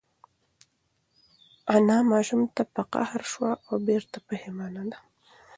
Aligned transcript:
انا 1.75 1.97
ماشوم 2.11 2.41
ته 2.55 2.63
په 2.73 2.81
قهر 2.93 3.21
شوه 3.31 3.51
خو 3.63 3.73
بېرته 3.87 4.17
پښېمانه 4.27 4.83
ده. 4.91 4.97